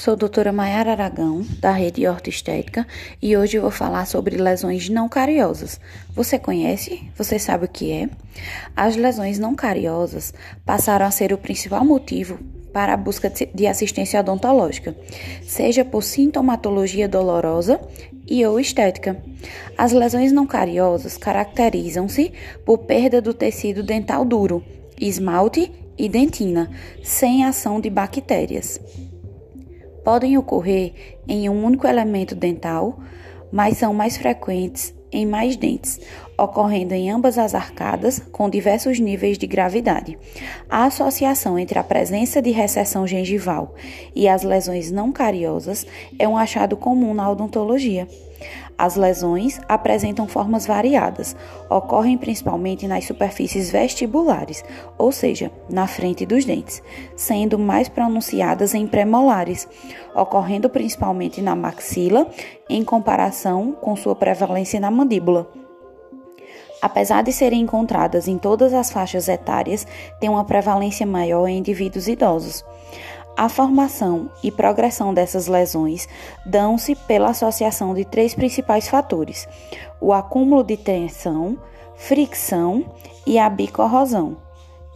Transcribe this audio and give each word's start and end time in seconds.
Sou 0.00 0.16
doutora 0.16 0.50
Mayara 0.50 0.92
Aragão, 0.92 1.44
da 1.58 1.72
Rede 1.72 2.08
Ortoestética, 2.08 2.86
e 3.20 3.36
hoje 3.36 3.58
eu 3.58 3.60
vou 3.60 3.70
falar 3.70 4.06
sobre 4.06 4.34
lesões 4.34 4.88
não 4.88 5.10
cariosas. 5.10 5.78
Você 6.14 6.38
conhece? 6.38 7.02
Você 7.18 7.38
sabe 7.38 7.66
o 7.66 7.68
que 7.68 7.92
é? 7.92 8.08
As 8.74 8.96
lesões 8.96 9.38
não 9.38 9.54
cariosas 9.54 10.32
passaram 10.64 11.04
a 11.04 11.10
ser 11.10 11.34
o 11.34 11.38
principal 11.38 11.84
motivo 11.84 12.38
para 12.72 12.94
a 12.94 12.96
busca 12.96 13.30
de 13.54 13.66
assistência 13.66 14.18
odontológica, 14.20 14.96
seja 15.46 15.84
por 15.84 16.02
sintomatologia 16.02 17.06
dolorosa 17.06 17.78
e 18.26 18.42
ou 18.46 18.58
estética. 18.58 19.22
As 19.76 19.92
lesões 19.92 20.32
não 20.32 20.46
cariosas 20.46 21.18
caracterizam-se 21.18 22.32
por 22.64 22.78
perda 22.78 23.20
do 23.20 23.34
tecido 23.34 23.82
dental 23.82 24.24
duro, 24.24 24.64
esmalte 24.98 25.70
e 25.98 26.08
dentina, 26.08 26.70
sem 27.02 27.44
ação 27.44 27.78
de 27.78 27.90
bactérias 27.90 28.80
podem 30.04 30.36
ocorrer 30.38 30.92
em 31.28 31.48
um 31.48 31.64
único 31.64 31.86
elemento 31.86 32.34
dental, 32.34 32.98
mas 33.52 33.76
são 33.78 33.92
mais 33.92 34.16
frequentes 34.16 34.94
em 35.12 35.26
mais 35.26 35.56
dentes, 35.56 36.00
ocorrendo 36.42 36.94
em 36.94 37.10
ambas 37.10 37.36
as 37.36 37.54
arcadas 37.54 38.20
com 38.32 38.48
diversos 38.48 38.98
níveis 38.98 39.36
de 39.36 39.46
gravidade. 39.46 40.18
A 40.68 40.84
associação 40.84 41.58
entre 41.58 41.78
a 41.78 41.84
presença 41.84 42.40
de 42.40 42.50
recessão 42.50 43.06
gengival 43.06 43.74
e 44.14 44.26
as 44.26 44.42
lesões 44.42 44.90
não 44.90 45.12
cariosas 45.12 45.86
é 46.18 46.26
um 46.26 46.36
achado 46.36 46.76
comum 46.76 47.12
na 47.12 47.30
odontologia. 47.30 48.08
As 48.78 48.96
lesões 48.96 49.60
apresentam 49.68 50.26
formas 50.26 50.64
variadas, 50.64 51.36
ocorrem 51.68 52.16
principalmente 52.16 52.88
nas 52.88 53.04
superfícies 53.04 53.70
vestibulares, 53.70 54.64
ou 54.96 55.12
seja, 55.12 55.50
na 55.68 55.86
frente 55.86 56.24
dos 56.24 56.46
dentes, 56.46 56.82
sendo 57.14 57.58
mais 57.58 57.90
pronunciadas 57.90 58.74
em 58.74 58.86
premolares, 58.86 59.68
ocorrendo 60.14 60.70
principalmente 60.70 61.42
na 61.42 61.54
maxila, 61.54 62.26
em 62.70 62.82
comparação 62.82 63.72
com 63.72 63.94
sua 63.94 64.16
prevalência 64.16 64.80
na 64.80 64.90
mandíbula. 64.90 65.59
Apesar 66.82 67.22
de 67.22 67.32
serem 67.32 67.62
encontradas 67.62 68.26
em 68.26 68.38
todas 68.38 68.72
as 68.72 68.90
faixas 68.90 69.28
etárias, 69.28 69.86
têm 70.18 70.30
uma 70.30 70.44
prevalência 70.44 71.06
maior 71.06 71.46
em 71.46 71.58
indivíduos 71.58 72.08
idosos. 72.08 72.64
A 73.36 73.48
formação 73.48 74.30
e 74.42 74.50
progressão 74.50 75.14
dessas 75.14 75.46
lesões 75.46 76.08
dão-se 76.44 76.94
pela 76.94 77.30
associação 77.30 77.94
de 77.94 78.04
três 78.04 78.34
principais 78.34 78.88
fatores: 78.88 79.48
o 80.00 80.12
acúmulo 80.12 80.64
de 80.64 80.76
tensão, 80.76 81.58
fricção 81.96 82.84
e 83.26 83.38
a 83.38 83.48
bicorrosão, 83.48 84.36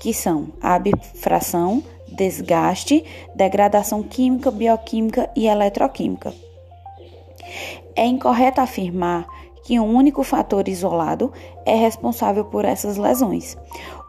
que 0.00 0.14
são 0.14 0.48
a 0.60 0.78
bifração, 0.78 1.82
desgaste, 2.08 3.04
degradação 3.34 4.02
química, 4.02 4.50
bioquímica 4.50 5.30
e 5.36 5.46
eletroquímica. 5.46 6.32
É 7.94 8.06
incorreto 8.06 8.60
afirmar 8.60 9.26
que 9.62 9.78
um 9.78 9.94
único 9.94 10.22
fator 10.22 10.68
isolado 10.68 11.32
é 11.64 11.74
responsável 11.74 12.44
por 12.44 12.64
essas 12.64 12.96
lesões. 12.96 13.56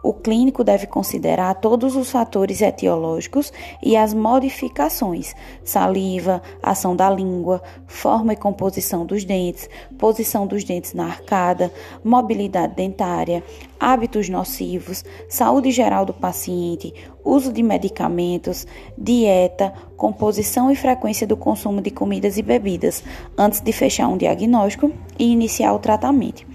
O 0.04 0.12
clínico 0.12 0.66
deve 0.66 0.86
considerar 0.86 1.56
todos 1.56 1.96
os 1.96 2.12
fatores 2.12 2.62
etiológicos 2.62 3.54
e 3.82 3.96
as 3.96 4.14
modificações: 4.14 5.34
saliva, 5.64 6.42
ação 6.62 6.94
da 6.94 7.10
língua, 7.10 7.64
forma 7.88 8.34
e 8.34 8.36
composição 8.36 9.06
dos 9.06 9.24
dentes, 9.24 9.70
posição 9.98 10.46
dos 10.46 10.66
dentes 10.66 10.94
na 10.94 11.06
arcada, 11.06 11.72
mobilidade 12.04 12.76
dentária, 12.76 13.42
hábitos 13.80 14.28
nocivos, 14.28 15.06
saúde 15.30 15.72
geral 15.72 16.06
do 16.06 16.14
paciente, 16.14 16.94
uso 17.24 17.54
de 17.54 17.64
medicamentos, 17.64 18.68
dieta, 18.98 19.74
composição 19.96 20.70
e 20.70 20.76
frequência 20.76 21.26
do 21.26 21.38
consumo 21.38 21.80
de 21.80 21.90
comidas 21.90 22.38
e 22.38 22.42
bebidas, 22.42 23.02
antes 23.38 23.62
de 23.62 23.72
fechar 23.72 24.10
um 24.10 24.18
diagnóstico 24.18 24.92
e 25.18 25.32
iniciar 25.32 25.74
o 25.74 25.80
tratamento. 25.80 26.46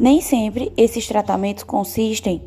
Nem 0.00 0.22
sempre 0.22 0.72
esses 0.78 1.06
tratamentos 1.06 1.62
consistem 1.62 2.40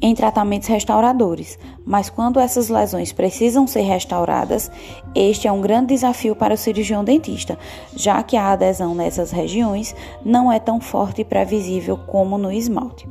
em 0.00 0.14
tratamentos 0.14 0.66
restauradores, 0.66 1.58
mas 1.84 2.08
quando 2.08 2.40
essas 2.40 2.70
lesões 2.70 3.12
precisam 3.12 3.66
ser 3.66 3.82
restauradas, 3.82 4.70
este 5.14 5.46
é 5.46 5.52
um 5.52 5.60
grande 5.60 5.88
desafio 5.88 6.34
para 6.34 6.54
o 6.54 6.56
cirurgião 6.56 7.04
dentista, 7.04 7.58
já 7.94 8.22
que 8.22 8.34
a 8.34 8.50
adesão 8.50 8.94
nessas 8.94 9.30
regiões 9.30 9.94
não 10.24 10.50
é 10.50 10.58
tão 10.58 10.80
forte 10.80 11.20
e 11.20 11.24
previsível 11.24 11.98
como 11.98 12.38
no 12.38 12.50
esmalte. 12.50 13.06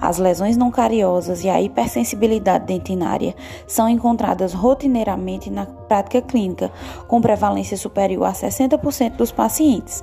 As 0.00 0.16
lesões 0.16 0.56
não 0.56 0.70
cariosas 0.70 1.44
e 1.44 1.50
a 1.50 1.60
hipersensibilidade 1.60 2.64
dentinária 2.64 3.34
são 3.66 3.86
encontradas 3.90 4.54
rotineiramente 4.54 5.50
na 5.50 5.66
prática 5.66 6.22
clínica, 6.22 6.72
com 7.06 7.20
prevalência 7.20 7.76
superior 7.76 8.24
a 8.24 8.32
60% 8.32 9.16
dos 9.16 9.30
pacientes 9.30 10.02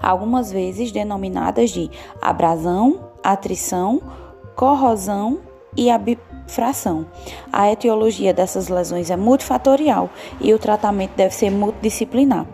algumas 0.00 0.50
vezes 0.52 0.92
denominadas 0.92 1.70
de 1.70 1.90
abrasão, 2.20 3.10
atrição, 3.22 4.00
corrosão 4.54 5.40
e 5.76 5.90
abifração. 5.90 7.06
A 7.52 7.70
etiologia 7.70 8.32
dessas 8.32 8.68
lesões 8.68 9.10
é 9.10 9.16
multifatorial 9.16 10.10
e 10.40 10.52
o 10.54 10.58
tratamento 10.58 11.14
deve 11.16 11.34
ser 11.34 11.50
multidisciplinar. 11.50 12.46